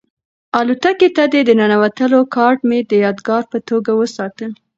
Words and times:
الوتکې 0.59 1.09
ته 1.15 1.23
د 1.31 1.35
ننوتلو 1.59 2.19
کارډ 2.35 2.59
مې 2.69 2.79
د 2.89 2.91
یادګار 3.05 3.43
په 3.51 3.57
توګه 3.69 3.91
وساته. 3.99 4.45